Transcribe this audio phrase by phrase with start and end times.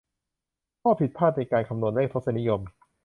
[0.81, 2.61] ข้อผิดพลาดในการคำนวณเลขทศนิยม